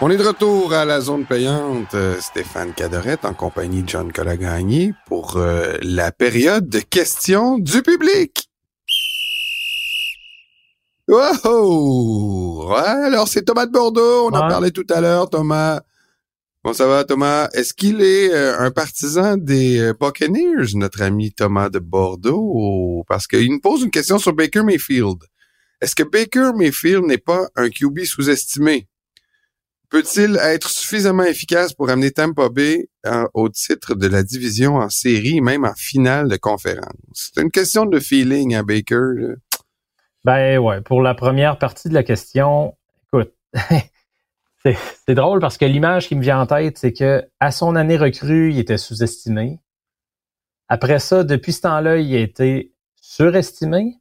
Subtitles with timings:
[0.00, 4.12] On est de retour à la zone payante, euh, Stéphane Cadorette en compagnie de John
[4.12, 8.48] Colagagny pour euh, la période de questions du public.
[11.08, 12.68] Wow!
[12.70, 15.80] Ouais, alors c'est Thomas de Bordeaux, on en parlait tout à l'heure, Thomas.
[16.64, 17.48] Bon, ça va, Thomas?
[17.54, 23.04] Est-ce qu'il est euh, un partisan des euh, Buccaneers, notre ami Thomas de Bordeaux?
[23.08, 25.18] Parce qu'il nous pose une question sur Baker Mayfield.
[25.80, 28.88] Est-ce que Baker Mayfield n'est pas un QB sous-estimé?
[29.90, 34.90] Peut-il être suffisamment efficace pour amener Tampa Bay en- au titre de la division en
[34.90, 36.92] série, même en finale de conférence?
[37.14, 38.96] C'est une question de feeling à Baker.
[39.14, 39.34] là.
[40.24, 43.32] Ben ouais, pour la première partie de la question, écoute,
[44.62, 47.74] c'est c'est drôle parce que l'image qui me vient en tête, c'est que à son
[47.76, 49.58] année recrue, il était sous-estimé.
[50.68, 53.94] Après ça, depuis ce temps-là, il a été surestimé.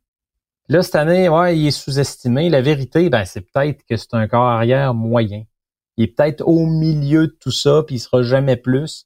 [0.69, 2.49] Là, cette année, ouais, il est sous-estimé.
[2.49, 5.43] La vérité, ben, c'est peut-être que c'est un corps arrière moyen.
[5.95, 9.05] Il est peut-être au milieu de tout ça, puis il sera jamais plus.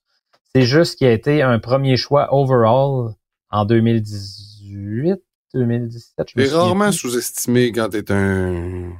[0.53, 3.13] C'est juste qu'il a été un premier choix overall
[3.51, 5.15] en 2018,
[5.53, 6.27] 2017.
[6.33, 8.91] je me Il est rarement sous-estimé quand t'es un,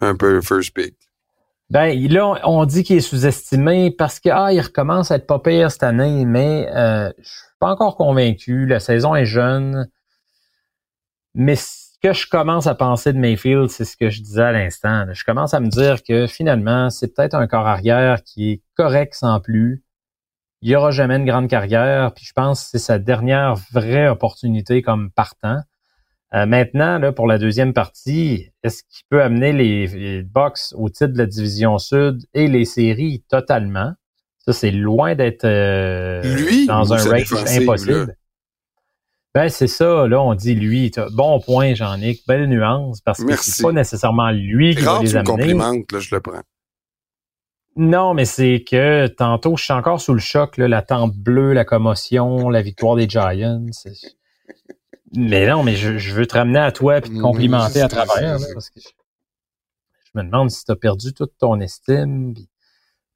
[0.00, 0.94] un peu first pick.
[1.70, 5.38] Ben là, on- dit qu'il est sous-estimé parce que ah, il recommence à être pas
[5.38, 8.66] pire cette année, mais euh, je suis pas encore convaincu.
[8.66, 9.88] La saison est jeune.
[11.34, 11.56] Mais
[12.04, 15.06] que je commence à penser de Mayfield, c'est ce que je disais à l'instant.
[15.10, 19.14] Je commence à me dire que finalement, c'est peut-être un corps arrière qui est correct
[19.14, 19.82] sans plus.
[20.60, 24.06] Il n'y aura jamais une grande carrière, puis je pense que c'est sa dernière vraie
[24.08, 25.60] opportunité comme partant.
[26.34, 30.90] Euh, maintenant, là, pour la deuxième partie, est-ce qu'il peut amener les, les Bucks au
[30.90, 33.94] titre de la division sud et les séries totalement?
[34.40, 36.20] Ça, c'est loin d'être euh,
[36.66, 38.14] dans un range impossible.
[39.34, 40.92] Ben, c'est ça, là, on dit lui.
[41.12, 42.22] Bon point, Jean-Nic.
[42.26, 43.50] Belle nuance, parce que Merci.
[43.50, 45.84] c'est pas nécessairement lui qui va les tu me amener.
[45.92, 46.40] là, je le prends.
[47.76, 51.52] Non, mais c'est que tantôt, je suis encore sous le choc, là, la tente bleue,
[51.52, 53.66] la commotion, la victoire des Giants.
[53.72, 54.14] c'est-
[55.16, 58.38] Mais non, mais je, je veux te ramener à toi et te complimenter à travers.
[58.38, 58.88] c'est- là, parce que je,
[60.06, 62.34] je me demande si tu as perdu toute ton estime.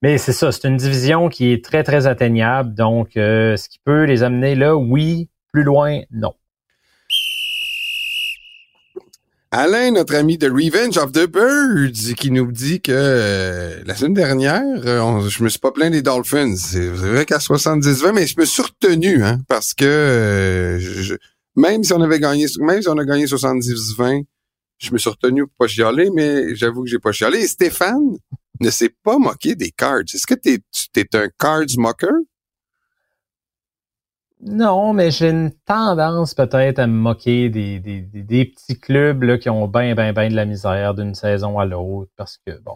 [0.03, 2.75] Mais c'est ça, c'est une division qui est très, très atteignable.
[2.75, 5.29] Donc, euh, ce qui peut les amener là, oui.
[5.53, 6.35] Plus loin, non.
[9.51, 14.13] Alain, notre ami de Revenge of the Birds, qui nous dit que euh, la semaine
[14.13, 16.55] dernière, euh, on- je me suis pas plaint des Dolphins.
[16.57, 21.17] C'est vrai qu'à 70-20, mais je me suis retenu, hein, parce que euh,
[21.57, 24.25] même si on avait gagné, même si on a gagné 70-20,
[24.77, 27.39] je me suis retenu pour pas chialer, mais j'avoue que j'ai pas chialé.
[27.41, 28.19] Et Stéphane
[28.61, 30.03] ne s'est pas moqué des cards.
[30.13, 30.59] Est-ce que t'es,
[30.95, 32.11] es un cards mocker?
[34.41, 39.23] Non, mais j'ai une tendance peut-être à me moquer des, des, des, des petits clubs
[39.25, 42.11] là, qui ont bien, bien, bien de la misère d'une saison à l'autre.
[42.17, 42.75] Parce que bon.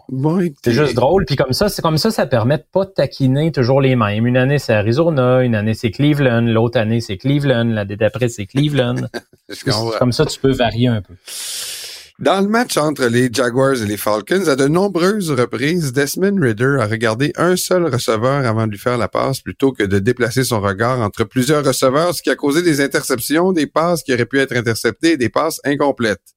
[0.63, 1.25] C'est juste drôle.
[1.25, 4.27] Puis comme ça, c'est comme ça, ça permet de pas taquiner toujours les mêmes.
[4.27, 8.45] Une année, c'est Arizona, une année, c'est Cleveland, l'autre année, c'est Cleveland, l'année d'après, c'est
[8.45, 8.95] Cleveland.
[9.99, 11.13] Comme ça, tu peux varier un peu.
[12.23, 16.77] Dans le match entre les Jaguars et les Falcons, à de nombreuses reprises, Desmond Ritter
[16.79, 20.45] a regardé un seul receveur avant de lui faire la passe plutôt que de déplacer
[20.45, 24.25] son regard entre plusieurs receveurs, ce qui a causé des interceptions, des passes qui auraient
[24.25, 26.33] pu être interceptées et des passes incomplètes.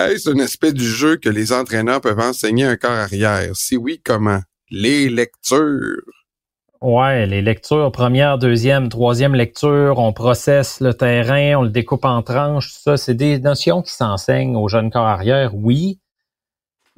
[0.00, 3.54] Est-ce un aspect du jeu que les entraîneurs peuvent enseigner un corps arrière?
[3.54, 4.40] Si oui, comment?
[4.68, 6.23] Les lectures.
[6.84, 12.20] Ouais, les lectures, première, deuxième, troisième lecture, on processe le terrain, on le découpe en
[12.20, 15.98] tranches, tout ça, c'est des notions qui s'enseignent aux jeunes corps arrière, oui.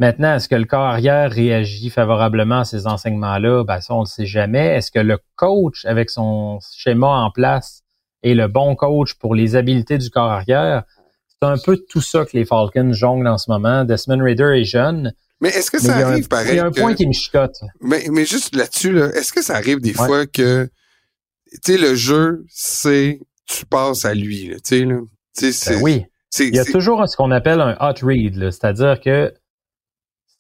[0.01, 3.63] Maintenant, est-ce que le corps arrière réagit favorablement à ces enseignements-là?
[3.63, 4.75] Ben, ça, on le sait jamais.
[4.75, 7.85] Est-ce que le coach, avec son schéma en place,
[8.25, 10.83] est le bon coach pour les habiletés du corps arrière?
[11.29, 13.85] C'est un peu tout ça que les Falcons jonglent en ce moment.
[13.85, 15.13] Desmond Raider est jeune.
[15.41, 16.53] Mais est-ce que mais ça il y a un- arrive pareil?
[16.53, 17.55] Il y a un que- point qui me chicote.
[17.81, 20.07] Mais, mais juste là-dessus, là, est-ce que ça arrive des Ouais.
[20.07, 20.69] fois que,
[21.63, 24.99] tu sais, le jeu, c'est, tu passes à lui, tu sais, là.
[25.41, 26.05] Ben oui.
[26.39, 29.33] Il y a toujours ce qu'on appelle un hot read, c'est-à-dire que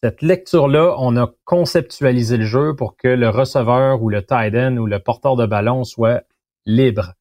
[0.02, 4.76] cette lecture-là, on a conceptualisé le jeu pour que le receveur ou le tight end
[4.78, 6.22] ou le porteur de ballon soit
[6.66, 7.12] libre.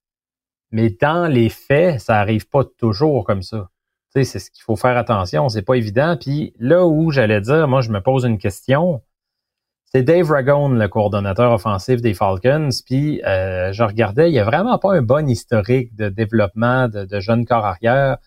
[0.72, 3.70] Mais dans les faits, ça arrive pas toujours comme ça.
[4.24, 6.16] C'est ce qu'il faut faire attention, c'est pas évident.
[6.20, 9.02] Puis là où j'allais dire, moi je me pose une question.
[9.86, 12.70] C'est Dave Ragone, le coordonnateur offensif des Falcons.
[12.86, 17.06] Puis euh, je regardais, il y a vraiment pas un bon historique de développement de,
[17.06, 18.18] de jeunes corps arrière.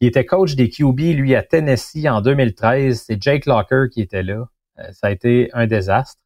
[0.00, 3.04] Il était coach des QB, lui, à Tennessee en 2013.
[3.06, 4.46] C'est Jake Locker qui était là.
[4.78, 6.20] Euh, ça a été un désastre.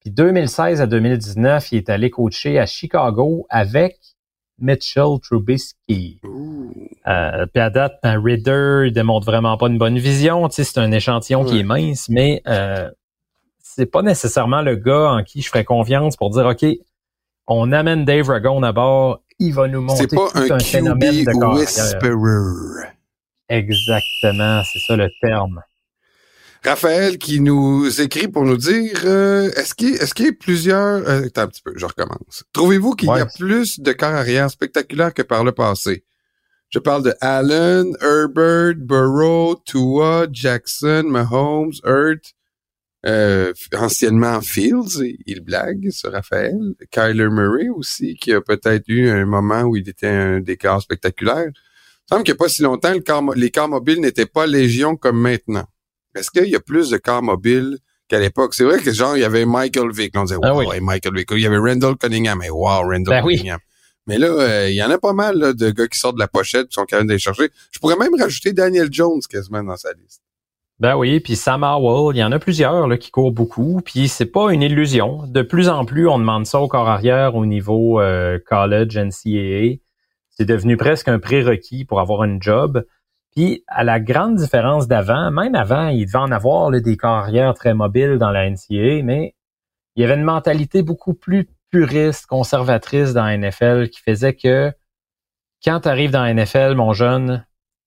[0.00, 3.98] Puis 2016 à 2019, il est allé coacher à Chicago avec
[4.62, 6.20] Mitchell Trubisky.
[7.06, 10.48] Euh, puis à date, un Ridder, il démontre vraiment pas une bonne vision.
[10.48, 12.88] Tu sais, c'est un échantillon qui est mince, mais euh,
[13.58, 16.64] c'est pas nécessairement le gars en qui je ferais confiance pour dire OK,
[17.46, 21.58] on amène Dave Ragone à bord, il va nous montrer C'est pas un, phénomène de
[21.58, 22.88] whisperer.
[23.48, 25.60] Exactement, c'est ça le terme.
[26.64, 31.08] Raphaël qui nous écrit pour nous dire euh, est-ce qu'il est-ce qu'il y a plusieurs
[31.08, 32.44] euh, attends un petit peu, je recommence.
[32.52, 36.04] Trouvez-vous qu'il y a plus de corps arrière spectaculaires que par le passé?
[36.68, 42.32] Je parle de Allen, Herbert, Burrow, Tua, Jackson, Mahomes, Hurt,
[43.04, 46.56] euh, anciennement Fields, il blague sur Raphaël,
[46.92, 51.48] Kyler Murray aussi qui a peut-être eu un moment où il était un décor spectaculaire.
[51.48, 52.94] Il semble qu'il n'y a pas si longtemps,
[53.34, 55.66] les cars mobiles n'étaient pas légion comme maintenant.
[56.14, 57.78] Est-ce qu'il y a plus de cars mobiles
[58.08, 58.54] qu'à l'époque?
[58.54, 60.16] C'est vrai que genre, il y avait Michael Vick.
[60.16, 61.28] On disait, ah wow, Michael Vick.
[61.32, 62.38] Il y avait Randall Cunningham.
[62.38, 63.58] Mais wow, Randall ben Cunningham.
[64.06, 66.28] Mais là, euh, il y en a pas mal de gars qui sortent de la
[66.28, 67.50] pochette qui sont capables d'aller chercher.
[67.70, 70.22] Je pourrais même rajouter Daniel Jones quasiment dans sa liste.
[70.80, 74.08] Ben oui, puis Sam Howell, il y en a plusieurs là, qui courent beaucoup, puis
[74.08, 75.28] c'est pas une illusion.
[75.28, 79.76] De plus en plus, on demande ça au corps arrière au niveau euh, college, NCAA.
[80.30, 82.84] C'est devenu presque un prérequis pour avoir un job.
[83.34, 87.72] Puis, à la grande différence d'avant, même avant, il devait en avoir des carrières très
[87.74, 89.34] mobiles dans la NCA, mais
[89.96, 94.72] il y avait une mentalité beaucoup plus puriste, conservatrice dans la NFL qui faisait que
[95.64, 97.46] quand tu arrives dans la NFL, mon jeune,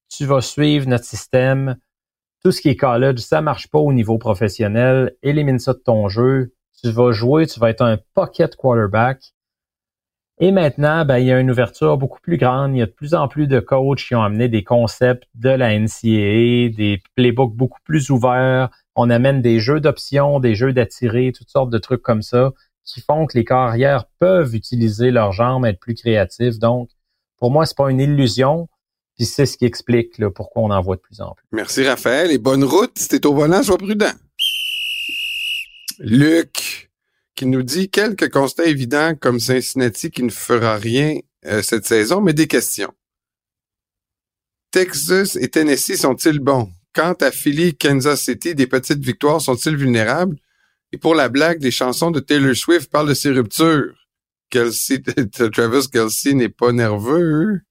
[0.09, 1.77] tu vas suivre notre système.
[2.43, 5.15] Tout ce qui est college, ça marche pas au niveau professionnel.
[5.21, 6.53] Élimine ça de ton jeu.
[6.81, 9.34] Tu vas jouer, tu vas être un pocket quarterback.
[10.39, 12.75] Et maintenant, ben, il y a une ouverture beaucoup plus grande.
[12.75, 15.49] Il y a de plus en plus de coachs qui ont amené des concepts de
[15.49, 18.69] la NCAA, des playbooks beaucoup plus ouverts.
[18.95, 22.51] On amène des jeux d'options, des jeux d'attirer, toutes sortes de trucs comme ça
[22.85, 26.59] qui font que les carrières peuvent utiliser leurs jambes, être plus créatifs.
[26.59, 26.89] Donc,
[27.37, 28.69] pour moi, c'est pas une illusion.
[29.17, 31.45] Puis c'est ce qui explique là, pourquoi on en voit de plus en plus.
[31.51, 32.91] Merci Raphaël et bonne route.
[32.97, 34.11] Si t'es au volant, sois prudent.
[35.99, 36.91] Luc,
[37.35, 42.21] qui nous dit quelques constats évidents comme Cincinnati qui ne fera rien euh, cette saison,
[42.21, 42.93] mais des questions.
[44.71, 46.71] Texas et Tennessee sont-ils bons?
[46.93, 50.37] Quant à Philly, Kansas City, des petites victoires sont-ils vulnérables?
[50.91, 54.07] Et pour la blague, les chansons de Taylor Swift parlent de ses ruptures.
[54.49, 55.01] Kelsey,
[55.53, 57.61] Travis Kelsey n'est pas nerveux.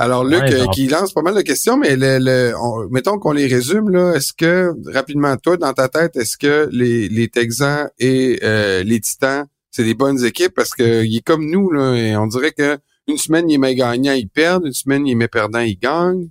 [0.00, 2.52] Alors Luc, euh, qui lance pas mal de questions, mais le,
[2.90, 4.14] mettons qu'on les résume là.
[4.14, 9.00] Est-ce que rapidement toi dans ta tête, est-ce que les, les Texans et euh, les
[9.00, 10.54] Titans, c'est des bonnes équipes?
[10.54, 12.78] Parce que il est comme nous là, et on dirait que
[13.08, 16.28] une semaine il est gagnant, il perd, une semaine il est perdant, il gagne.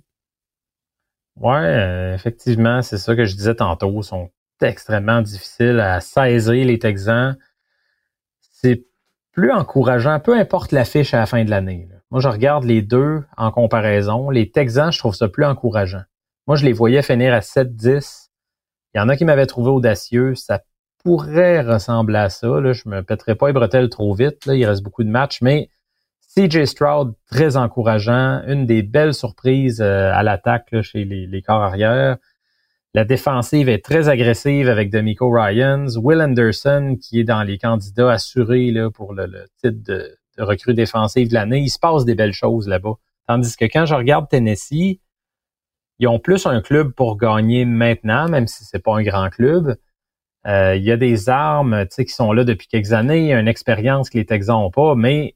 [1.36, 3.92] Ouais, euh, effectivement, c'est ça que je disais tantôt.
[4.00, 4.30] Ils sont
[4.62, 7.36] extrêmement difficiles à saisir les Texans.
[8.40, 8.86] C'est
[9.32, 11.86] plus encourageant, peu importe l'affiche à la fin de l'année.
[12.10, 14.30] Moi, je regarde les deux en comparaison.
[14.30, 16.02] Les Texans, je trouve ça plus encourageant.
[16.46, 18.28] Moi, je les voyais finir à 7-10.
[18.94, 20.34] Il y en a qui m'avaient trouvé audacieux.
[20.34, 20.62] Ça
[21.04, 22.60] pourrait ressembler à ça.
[22.60, 22.72] Là.
[22.72, 24.46] Je me pèterai pas les bretelles trop vite.
[24.46, 24.54] Là.
[24.54, 25.68] Il reste beaucoup de matchs, mais
[26.34, 28.42] CJ Stroud, très encourageant.
[28.46, 32.16] Une des belles surprises euh, à l'attaque chez les, corps arrière.
[32.94, 35.98] La défensive est très agressive avec Demico Ryans.
[35.98, 40.74] Will Anderson, qui est dans les candidats assurés là, pour le, le titre de, recrue
[40.74, 41.60] défensive de l'année.
[41.60, 42.94] Il se passe des belles choses là-bas.
[43.26, 45.00] Tandis que quand je regarde Tennessee,
[45.98, 49.76] ils ont plus un club pour gagner maintenant, même si c'est pas un grand club.
[50.46, 53.40] Euh, il y a des armes qui sont là depuis quelques années, il y a
[53.40, 55.34] une expérience que les Texans n'ont pas, mais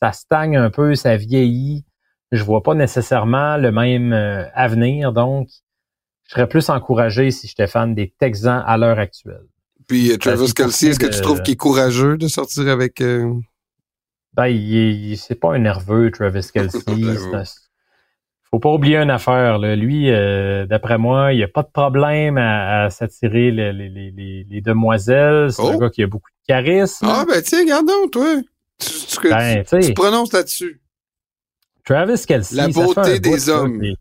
[0.00, 1.84] ça stagne un peu, ça vieillit.
[2.30, 5.48] Je vois pas nécessairement le même euh, avenir, donc
[6.24, 9.46] je serais plus encouragé si j'étais fan des Texans à l'heure actuelle.
[9.88, 13.02] Puis euh, Travis Kelsey, est-ce que tu trouves qu'il est courageux de sortir avec
[14.34, 16.80] ben, il, c'est pas un nerveux, Travis Kelsey.
[18.44, 19.58] faut pas oublier une affaire.
[19.58, 19.76] Là.
[19.76, 24.60] Lui, euh, d'après moi, il a pas de problème à, s'attirer les, les, les, les,
[24.60, 25.52] demoiselles.
[25.52, 25.78] C'est un oh!
[25.78, 27.06] gars qui a beaucoup de charisme.
[27.08, 28.36] Ah, ben tiens, regardons, toi.
[28.78, 30.80] Tu, tu, ben, tu, prononces là-dessus.
[31.84, 32.56] Travis Kelsey.
[32.56, 33.82] La beauté des hommes.
[33.82, 33.96] il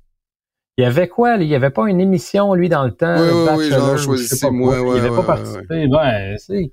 [0.77, 1.37] y avait quoi?
[1.37, 3.19] Il y avait pas une émission, lui, dans le temps.
[3.19, 4.81] Oui, oui, oui, genre, choisissez-moi.
[4.81, 5.87] Ouais, il avait pas participé.
[5.87, 6.69] Ouais, je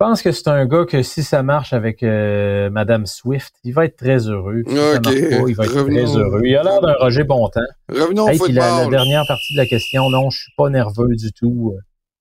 [0.00, 3.84] pense que c'est un gars que si ça marche avec euh, Madame Swift, il va
[3.84, 4.62] être très heureux.
[4.66, 6.40] Si ça marche pas, il va être très heureux.
[6.42, 7.60] Il a l'air d'un Roger Bontemps.
[7.90, 8.54] Revenons au football.
[8.54, 11.76] La, la, dernière partie de la question, non, je suis pas nerveux du tout.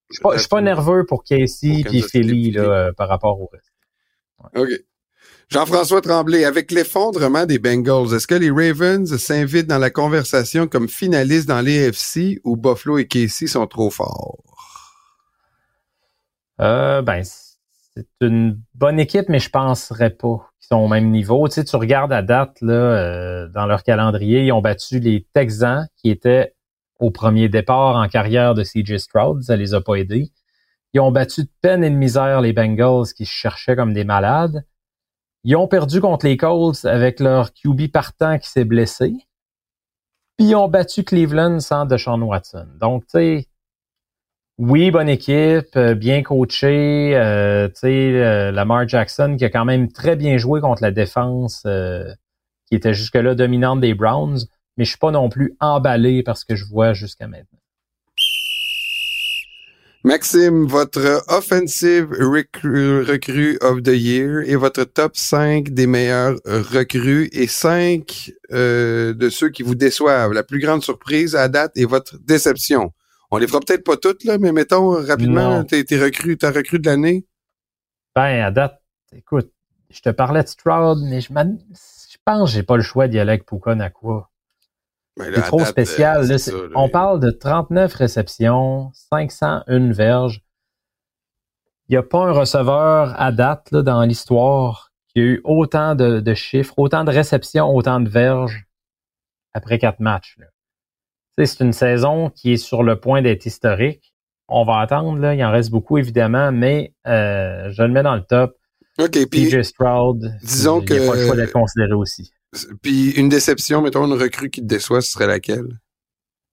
[0.09, 3.39] Je suis pas, je suis pas nerveux pour Casey et Philly là, euh, par rapport
[3.39, 3.71] au reste.
[4.39, 4.61] Ouais.
[4.61, 4.69] OK.
[5.47, 10.89] Jean-François Tremblay, avec l'effondrement des Bengals, est-ce que les Ravens s'invitent dans la conversation comme
[10.89, 14.43] finalistes dans l'AFC ou Buffalo et Casey sont trop forts?
[16.59, 17.23] Euh, ben,
[17.99, 21.47] c'est une bonne équipe, mais je penserais pas qu'ils sont au même niveau.
[21.47, 25.25] Tu sais, tu regardes à date là, euh, dans leur calendrier, ils ont battu les
[25.33, 26.53] Texans qui étaient
[26.99, 29.43] au premier départ en carrière de CJ Stroud.
[29.43, 30.31] Ça les a pas aidés.
[30.93, 34.65] Ils ont battu de peine et de misère les Bengals qui cherchaient comme des malades.
[35.43, 39.13] Ils ont perdu contre les Colts avec leur QB partant qui s'est blessé.
[40.37, 42.67] Puis ils ont battu Cleveland sans Deshaun Watson.
[42.79, 43.48] Donc, tu sais,
[44.59, 47.15] oui, bonne équipe, euh, bien coachée.
[47.15, 50.91] Euh, tu sais, euh, Lamar Jackson qui a quand même très bien joué contre la
[50.91, 51.65] défense
[52.65, 54.39] qui était jusque-là dominante des Browns.
[54.75, 57.59] Mais je suis pas non plus emballé par ce que je vois jusqu'à maintenant.
[60.05, 67.47] Maxime, votre offensive recrue of the year et votre top 5 des meilleurs recrues et
[67.47, 70.31] 5 euh, de ceux qui vous déçoivent.
[70.31, 72.91] La plus grande surprise à date et votre déception.
[73.31, 76.89] On les fera peut-être pas toutes, là, mais mettons rapidement tes, recrues, ta recrue de
[76.89, 77.25] l'année.
[78.15, 78.81] Ben, à date,
[79.13, 79.51] écoute,
[79.89, 83.19] je te parlais de Stroud, mais je, je pense que j'ai pas le choix d'y
[83.19, 84.29] aller avec Puka Nakua.
[85.17, 86.31] Ben c'est trop spécial.
[86.31, 90.41] Euh, on parle de 39 réceptions, 501 verges.
[91.87, 95.95] Il n'y a pas un receveur à date là, dans l'histoire qui a eu autant
[95.95, 98.65] de, chiffres, autant de réceptions, autant de verges
[99.53, 100.37] après quatre matchs.
[101.45, 104.13] C'est une saison qui est sur le point d'être historique.
[104.47, 108.15] On va attendre, là, il en reste beaucoup évidemment, mais euh, je le mets dans
[108.15, 108.55] le top.
[108.97, 112.31] OK, puis Stroud, disons il n'y a pas le choix d'être considéré aussi.
[112.81, 115.79] Puis une déception, mettons une recrue qui te déçoit, ce serait laquelle?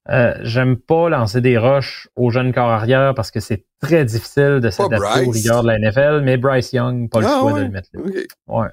[0.09, 4.61] Euh, j'aime pas lancer des roches aux jeunes corps arrière parce que c'est très difficile
[4.61, 7.65] de s'adapter aux rigueurs de la NFL, mais Bryce Young, pas le ah choix de
[7.65, 8.03] le mettre là.
[8.47, 8.69] Ouais.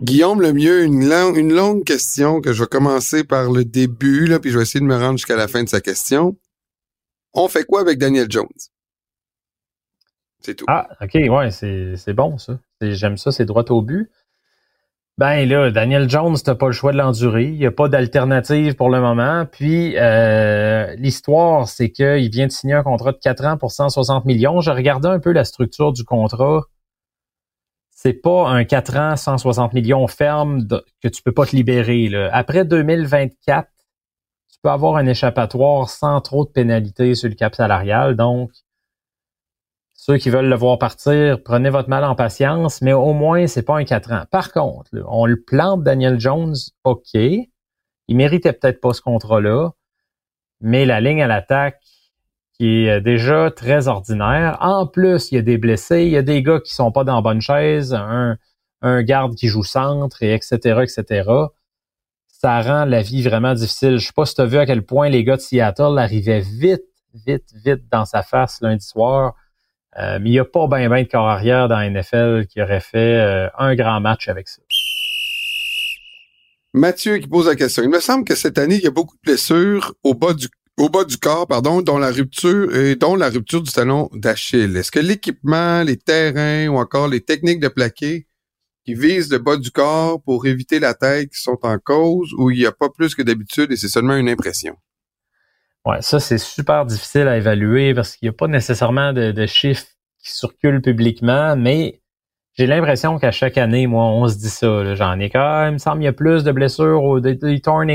[0.00, 4.40] Guillaume le mieux, une, une longue question que je vais commencer par le début, là,
[4.40, 6.36] puis je vais essayer de me rendre jusqu'à la fin de sa question.
[7.34, 8.48] On fait quoi avec Daniel Jones?
[10.40, 10.64] C'est tout.
[10.68, 12.58] Ah, OK, ouais, c'est bon, ça.
[12.80, 14.10] J'aime ça, c'est droit au but.
[15.18, 17.44] Ben là, Daniel Jones, t'as pas le choix de l'endurer.
[17.44, 19.44] Il n'y a pas d'alternative pour le moment.
[19.44, 24.24] Puis euh, l'histoire, c'est qu'il vient de signer un contrat de 4 ans pour 160
[24.24, 24.62] millions.
[24.62, 26.62] Je regardais un peu la structure du contrat.
[28.02, 30.66] C'est pas un 4 ans, 160 millions ferme
[31.02, 32.08] que tu peux pas te libérer.
[32.08, 32.30] Là.
[32.32, 33.68] Après 2024,
[34.50, 38.16] tu peux avoir un échappatoire sans trop de pénalités sur le cap salarial.
[38.16, 38.52] Donc,
[39.92, 43.64] ceux qui veulent le voir partir, prenez votre mal en patience, mais au moins, c'est
[43.64, 44.24] pas un 4 ans.
[44.30, 47.12] Par contre, on le plante Daniel Jones, OK.
[47.12, 49.72] Il méritait peut-être pas ce contrat-là,
[50.62, 51.82] mais la ligne à l'attaque
[52.60, 54.58] qui est déjà très ordinaire.
[54.60, 57.04] En plus, il y a des blessés, il y a des gars qui sont pas
[57.04, 58.36] dans la bonne chaise, un,
[58.82, 61.30] un garde qui joue centre, et etc., etc.
[62.28, 63.96] Ça rend la vie vraiment difficile.
[63.96, 66.40] Je sais pas si tu as vu à quel point les gars de Seattle arrivaient
[66.40, 66.84] vite,
[67.26, 69.36] vite, vite dans sa face lundi soir.
[69.98, 72.60] Euh, mais il n'y a pas bien ben de corps arrière dans la NFL qui
[72.60, 74.60] aurait fait euh, un grand match avec ça.
[76.74, 77.82] Mathieu qui pose la question.
[77.82, 80.48] Il me semble que cette année, il y a beaucoup de blessures au bas du
[80.80, 84.74] au bas du corps, pardon, dont la rupture et dont la rupture du talon d'Achille.
[84.78, 88.26] Est-ce que l'équipement, les terrains ou encore les techniques de plaqué
[88.86, 92.50] qui visent le bas du corps pour éviter la tête qui sont en cause ou
[92.50, 94.74] il n'y a pas plus que d'habitude et c'est seulement une impression?
[95.84, 99.86] Ouais, ça, c'est super difficile à évaluer parce qu'il n'y a pas nécessairement de, chiffres
[100.18, 102.00] qui circulent publiquement, mais
[102.54, 104.94] j'ai l'impression qu'à chaque année, moi, on se dit ça.
[104.94, 107.90] J'en ai quand il me semble qu'il y a plus de blessures, des, des torn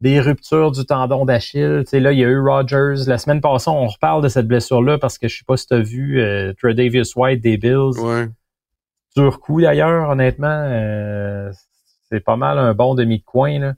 [0.00, 1.82] des ruptures du tendon d'Achille.
[1.84, 3.06] Tu sais, là, il y a eu Rogers.
[3.06, 5.74] La semaine passée, on reparle de cette blessure-là parce que je sais pas si tu
[5.74, 7.98] as vu euh, Davis White des Bills.
[7.98, 8.28] Ouais.
[9.14, 10.48] Sur coup, d'ailleurs, honnêtement.
[10.48, 11.50] Euh,
[12.10, 13.74] c'est pas mal un bon demi de coin, là.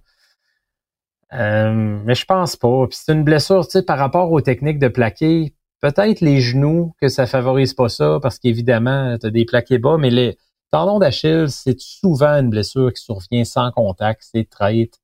[1.34, 2.86] Euh, mais je pense pas.
[2.88, 6.94] Puis c'est une blessure, tu sais, par rapport aux techniques de plaqué, peut-être les genoux
[7.00, 10.38] que ça favorise pas ça, parce qu'évidemment, tu as des plaqués bas, mais les
[10.70, 15.01] tendons d'Achille, c'est souvent une blessure qui survient sans contact, c'est traite.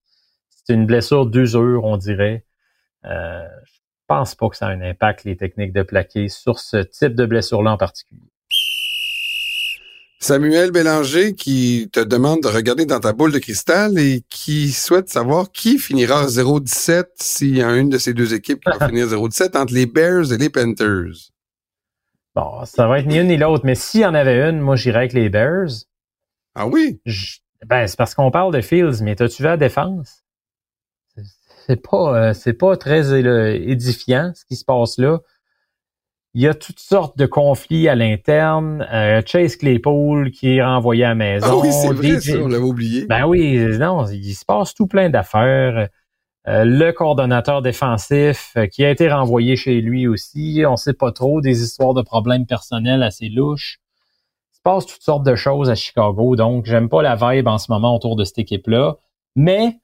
[0.68, 2.44] C'est une blessure d'usure, on dirait.
[3.06, 6.76] Euh, je pense pas que ça a un impact, les techniques de plaqué, sur ce
[6.76, 8.30] type de blessure-là en particulier.
[10.20, 15.08] Samuel Bélanger qui te demande de regarder dans ta boule de cristal et qui souhaite
[15.08, 19.06] savoir qui finira 0-17 s'il y a une de ces deux équipes qui va finir
[19.16, 21.30] 0-17 entre les Bears et les Panthers.
[22.34, 24.76] Bon, ça va être ni une ni l'autre, mais s'il y en avait une, moi
[24.76, 25.87] j'irais avec les Bears.
[26.54, 27.00] Ah oui?
[27.64, 30.25] ben, c'est parce qu'on parle de Fields, mais t'as-tu vu la défense?
[31.68, 33.20] C'est pas, euh, c'est pas très
[33.70, 35.18] édifiant ce qui se passe là.
[36.34, 38.87] Il y a toutes sortes de conflits à l'interne.
[38.92, 41.46] Euh, Chase Claypool qui est renvoyé à la maison.
[41.50, 43.06] Ah oui, c'est vrai, ça, on l'avait oublié.
[43.06, 45.88] Ben oui, non, il se passe tout plein d'affaires.
[46.48, 50.62] Euh, le coordonnateur défensif euh, qui a été renvoyé chez lui aussi.
[50.66, 53.80] On sait pas trop des histoires de problèmes personnels assez louches.
[54.52, 57.70] se passe toutes sortes de choses à Chicago, donc j'aime pas la vibe en ce
[57.70, 58.96] moment autour de cette équipe-là.
[59.37, 59.78] Mais,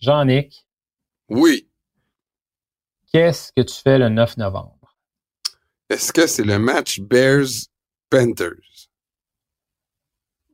[0.00, 0.66] Jean-Nic.
[1.28, 1.68] Oui.
[3.12, 4.96] Qu'est-ce que tu fais le 9 novembre?
[5.90, 8.88] Est-ce que c'est le match Bears-Panthers?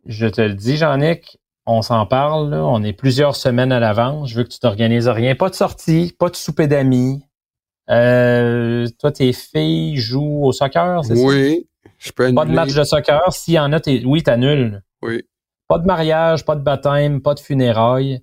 [0.06, 2.64] Je te le dis, Jean-Nic, on s'en parle, là.
[2.64, 4.30] on est plusieurs semaines à l'avance.
[4.30, 5.34] Je veux que tu t'organises rien.
[5.34, 7.24] Pas de sortie, pas de souper d'amis.
[7.90, 11.22] Euh, toi, tes filles jouent au soccer, c'est ça?
[11.22, 11.68] Oui.
[11.98, 13.20] Je peux Pas de match de soccer.
[13.32, 14.82] S'il y en a, t'es, oui, t'annules.
[15.02, 15.22] Oui.
[15.68, 18.22] Pas de mariage, pas de baptême, pas de funérailles.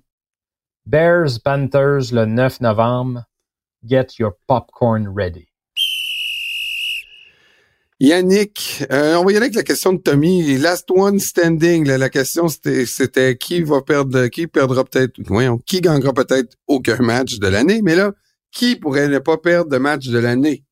[0.86, 3.24] Bears Panthers le 9 novembre.
[3.84, 5.48] Get your popcorn ready.
[8.00, 10.58] Yannick, euh, on va y aller avec la question de Tommy.
[10.58, 11.86] Last one standing.
[11.86, 17.38] la question c'était qui va perdre, qui perdra peut-être, voyons, qui gagnera peut-être aucun match
[17.38, 17.80] de l'année?
[17.80, 18.10] Mais là,
[18.50, 20.64] qui pourrait ne pas perdre de match de l'année?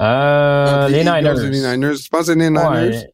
[0.00, 1.34] Euh, les, Niners.
[1.34, 1.96] les Niners.
[2.02, 3.04] Tu penses les Niners?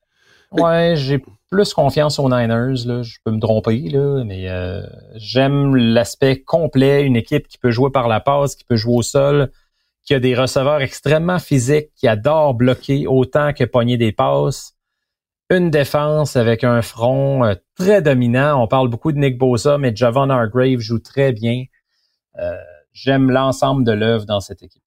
[0.52, 1.18] Ouais, j'ai
[1.50, 2.86] plus confiance aux Niners.
[2.86, 3.02] Là.
[3.02, 4.82] Je peux me tromper, là, mais euh,
[5.16, 7.04] j'aime l'aspect complet.
[7.04, 9.50] Une équipe qui peut jouer par la passe, qui peut jouer au sol,
[10.04, 14.74] qui a des receveurs extrêmement physiques, qui adore bloquer autant que pogner des passes.
[15.50, 18.62] Une défense avec un front euh, très dominant.
[18.62, 21.64] On parle beaucoup de Nick Bosa, mais Javon Hargrave joue très bien.
[22.38, 22.56] Euh,
[22.92, 24.82] j'aime l'ensemble de l'œuvre dans cette équipe.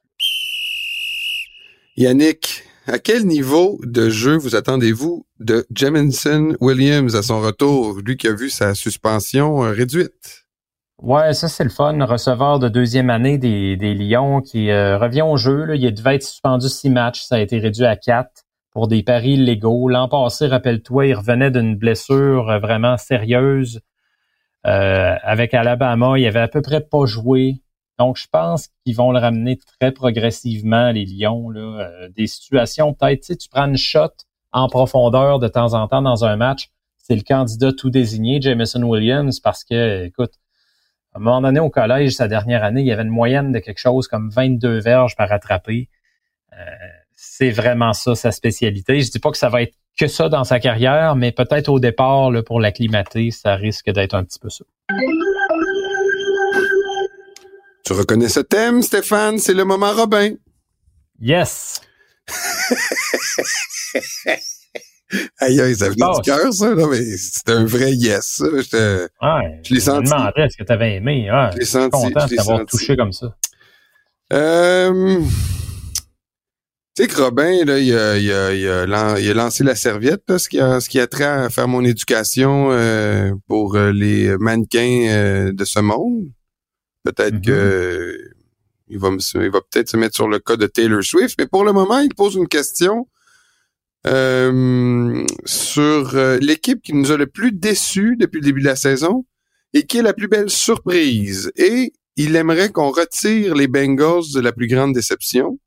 [1.98, 8.18] Yannick, à quel niveau de jeu vous attendez-vous de Jamison Williams à son retour, lui
[8.18, 10.46] qui a vu sa suspension euh, réduite?
[11.02, 12.06] Ouais, ça c'est le fun.
[12.06, 15.76] Receveur de deuxième année des, Lions qui euh, revient au jeu.
[15.76, 19.36] Il devait être suspendu six matchs, ça a été réduit à quatre pour des paris
[19.36, 19.90] légaux.
[19.90, 23.82] L'an passé, rappelle-toi, il revenait d'une blessure vraiment sérieuse
[24.68, 26.20] euh, avec Alabama.
[26.20, 27.62] Il avait à peu près pas joué.
[27.98, 31.52] Donc, je pense qu'ils vont le ramener très progressivement, les Lions.
[31.56, 34.10] Euh, des situations, peut-être, tu prends une shot
[34.52, 36.70] en profondeur de temps en temps dans un match.
[36.98, 40.34] C'est le candidat tout désigné, Jameson Williams, parce que, écoute,
[41.14, 43.60] à un moment donné au collège, sa dernière année, il y avait une moyenne de
[43.60, 45.90] quelque chose comme 22 verges par attraper.
[46.54, 46.58] Euh,
[47.16, 49.02] c'est vraiment ça sa spécialité.
[49.02, 51.80] Je dis pas que ça va être que ça dans sa carrière, mais peut-être au
[51.80, 54.64] départ, là, pour l'acclimater, ça risque d'être un petit peu ça.
[57.84, 59.38] Tu reconnais ce thème, Stéphane?
[59.38, 60.36] C'est le moment Robin.
[61.20, 61.82] Yes.
[65.40, 68.42] aïe, ça venait du cœur, ça, là, mais c'était un vrai yes.
[68.42, 70.08] Je, ouais, je l'ai senti.
[70.08, 71.30] Je me demandais ce que tu avais aimé?
[71.32, 71.90] Ouais, je l'ai senti.
[71.90, 73.36] content de t'avoir touché comme ça.
[74.34, 75.22] Euh,
[76.96, 79.76] tu sais que Robin, là, il a, il, a, il, a, il a, lancé la
[79.76, 83.76] serviette, là, ce, qui a, ce qui a trait à faire mon éducation euh, pour
[83.76, 86.28] euh, les mannequins euh, de ce monde.
[87.04, 87.46] Peut-être mm-hmm.
[87.46, 88.18] que
[88.90, 91.48] il va, me, il va peut-être se mettre sur le cas de Taylor Swift, mais
[91.48, 93.08] pour le moment, il pose une question
[94.08, 98.76] euh, sur euh, l'équipe qui nous a le plus déçus depuis le début de la
[98.76, 99.26] saison
[99.74, 101.52] et qui est la plus belle surprise.
[101.56, 105.60] Et il aimerait qu'on retire les Bengals de la plus grande déception.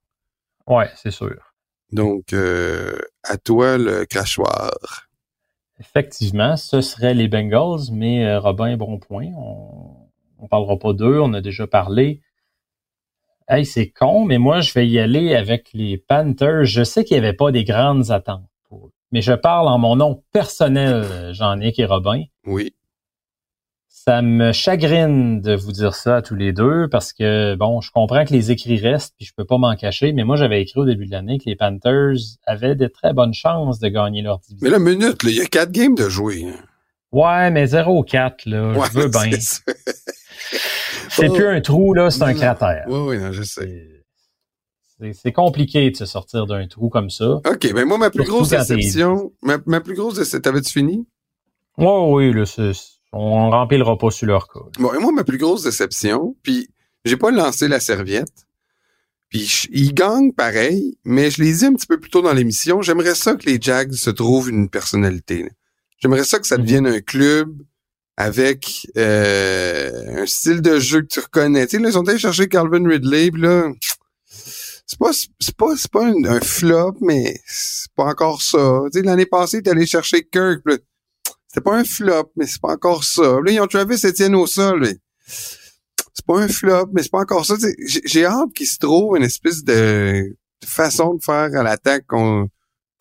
[0.66, 1.54] Ouais, c'est sûr.
[1.92, 5.08] Donc, euh, à toi le crachoir.
[5.78, 9.28] Effectivement, ce serait les Bengals, mais Robin, bon point.
[9.36, 9.94] On,
[10.38, 12.20] on parlera pas d'eux, on a déjà parlé.
[13.46, 16.64] Hey, c'est con, mais moi, je vais y aller avec les Panthers.
[16.64, 18.92] Je sais qu'il n'y avait pas des grandes attentes pour eux.
[19.12, 22.22] Mais je parle en mon nom personnel, Jean-Nic et Robin.
[22.46, 22.74] Oui.
[23.86, 27.90] Ça me chagrine de vous dire ça à tous les deux parce que, bon, je
[27.90, 30.80] comprends que les écrits restent puis je peux pas m'en cacher, mais moi, j'avais écrit
[30.80, 34.38] au début de l'année que les Panthers avaient de très bonnes chances de gagner leur
[34.38, 34.60] division.
[34.62, 36.46] Mais la minute, il y a quatre games de jouer.
[36.46, 36.64] Hein.
[37.12, 39.38] Ouais, mais 0-4, là, je veux bien.
[41.08, 42.84] C'est plus un trou, là, c'est un cratère.
[42.88, 44.04] Oui, oui, je sais.
[45.12, 47.40] C'est compliqué de se sortir d'un trou comme ça.
[47.46, 51.06] OK, ben moi, ma plus grosse déception, ma, plus grosse déception, t'avais-tu fini?
[51.78, 52.44] Oui, oui, là,
[53.12, 54.60] on remplira pas sur leur cas.
[54.78, 56.68] Bon, et moi, ma plus grosse déception, puis
[57.04, 58.46] j'ai pas lancé la serviette,
[59.28, 62.80] puis ils gagnent pareil, mais je l'ai dit un petit peu plus tôt dans l'émission,
[62.80, 65.48] j'aimerais ça que les Jags se trouvent une personnalité.
[65.98, 66.62] J'aimerais ça que ça mhm.
[66.62, 67.52] devienne un club
[68.16, 71.66] avec euh, un style de jeu que tu reconnais.
[71.66, 73.70] Tu sais, là, ils sont allés chercher Calvin Ridley, pis là,
[74.86, 78.82] c'est pas, c'est pas, c'est pas un, flop, mais c'est pas encore ça.
[78.92, 80.62] Tu sais, l'année passée, t'es allé chercher Kirk,
[81.48, 83.38] c'était pas un flop, mais c'est pas encore ça.
[83.44, 84.88] Là, ils ont Travis Etienne au sol,
[85.26, 87.54] c'est pas un flop, mais c'est pas encore ça.
[88.04, 92.48] J'ai hâte qu'il se trouve une espèce de, façon de faire à l'attaque qu'on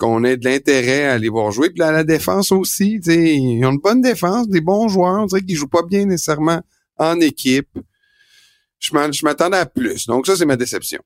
[0.03, 1.69] qu'on ait de l'intérêt à aller voir jouer.
[1.69, 5.67] Puis à la défense aussi, ils ont une bonne défense, des bons joueurs, qu'ils jouent
[5.67, 6.61] pas bien nécessairement
[6.97, 7.69] en équipe.
[8.79, 10.05] Je m'attendais à plus.
[10.07, 10.99] Donc ça, c'est ma déception.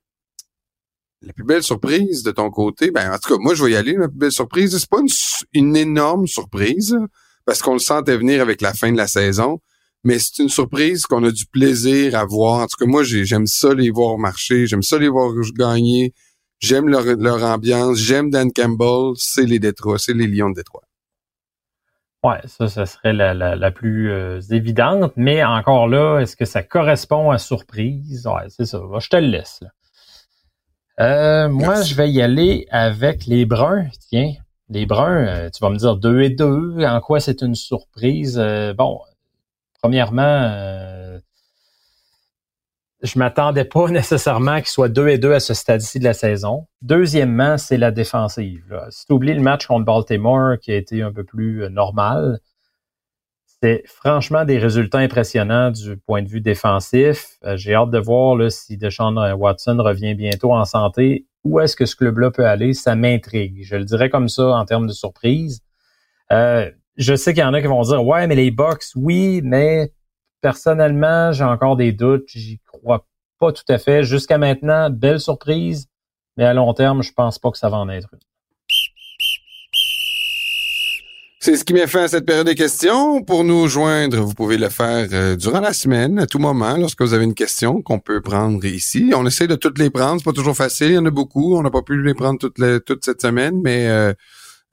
[1.22, 3.76] la plus belle surprise de ton côté, ben en tout cas, moi je vais y
[3.76, 3.92] aller.
[3.92, 5.00] La plus belle surprise, c'est pas
[5.52, 6.96] une, énorme surprise
[7.44, 9.60] parce qu'on le sentait venir avec la fin de la saison,
[10.02, 12.62] mais c'est une surprise qu'on a du plaisir à voir.
[12.62, 16.12] En tout cas, moi j'aime ça les voir marcher, j'aime ça les voir gagner,
[16.60, 20.82] j'aime leur, leur ambiance, j'aime Dan Campbell, c'est les Détroits, c'est les Lions de Détroit.
[22.24, 26.64] Ouais, ça, ça serait la, la, plus euh, évidente, mais encore là, est-ce que ça
[26.64, 28.26] correspond à surprise?
[28.26, 28.80] Ouais, c'est ça.
[28.98, 29.60] Je te le laisse.
[30.98, 33.86] Euh, moi, je vais y aller avec les Bruns.
[34.08, 34.32] Tiens,
[34.68, 36.84] les Bruns, euh, tu vas me dire 2 et 2.
[36.84, 38.36] En quoi c'est une surprise?
[38.76, 39.00] bon,
[39.80, 40.50] premièrement,
[43.02, 46.66] je m'attendais pas nécessairement qu'il soit 2 et 2 à ce stade-ci de la saison.
[46.82, 48.80] Deuxièmement, c'est la défensive.
[48.90, 52.40] Si tu oublies le match contre Baltimore qui a été un peu plus euh, normal,
[53.60, 57.38] c'est franchement des résultats impressionnants du point de vue défensif.
[57.44, 61.26] Euh, j'ai hâte de voir là, si Deshaun Watson revient bientôt en santé.
[61.44, 62.72] Où est-ce que ce club-là peut aller?
[62.72, 63.62] Ça m'intrigue.
[63.62, 65.60] Je le dirais comme ça en termes de surprise.
[66.30, 69.40] Euh, je sais qu'il y en a qui vont dire Ouais, mais les Bucks, oui,
[69.42, 69.92] mais
[70.40, 72.28] personnellement, j'ai encore des doutes.
[72.28, 73.06] J'y crois
[73.38, 74.02] pas tout à fait.
[74.04, 75.88] Jusqu'à maintenant, belle surprise,
[76.36, 78.20] mais à long terme, je pense pas que ça va en être une.
[81.40, 83.22] C'est ce qui met fin à cette période des questions.
[83.22, 87.00] Pour nous joindre, vous pouvez le faire euh, durant la semaine, à tout moment, lorsque
[87.00, 89.12] vous avez une question qu'on peut prendre ici.
[89.14, 90.18] On essaie de toutes les prendre.
[90.18, 90.88] C'est pas toujours facile.
[90.88, 91.56] Il y en a beaucoup.
[91.56, 94.12] On n'a pas pu les prendre toute cette semaine, mais euh,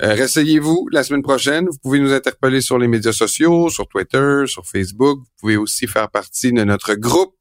[0.01, 1.67] euh, Ressayez-vous la semaine prochaine.
[1.69, 5.19] Vous pouvez nous interpeller sur les médias sociaux, sur Twitter, sur Facebook.
[5.19, 7.35] Vous pouvez aussi faire partie de notre groupe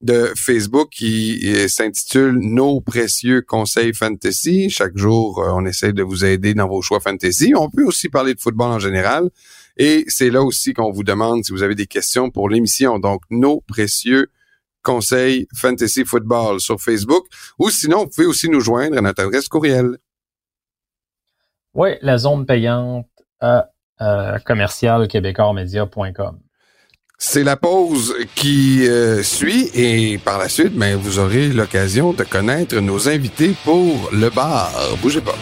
[0.00, 4.68] de Facebook qui euh, s'intitule Nos précieux conseils fantasy.
[4.68, 7.52] Chaque jour, euh, on essaie de vous aider dans vos choix fantasy.
[7.56, 9.30] On peut aussi parler de football en général.
[9.76, 12.98] Et c'est là aussi qu'on vous demande si vous avez des questions pour l'émission.
[12.98, 14.28] Donc, Nos précieux
[14.82, 17.26] conseils fantasy football sur Facebook.
[17.60, 19.98] Ou sinon, vous pouvez aussi nous joindre à notre adresse courriel.
[21.74, 23.06] Oui, la zone payante
[23.40, 23.68] à
[24.00, 24.38] euh,
[27.18, 32.24] C'est la pause qui euh, suit et par la suite, ben, vous aurez l'occasion de
[32.24, 34.72] connaître nos invités pour le bar.
[35.00, 35.36] Bougez pas.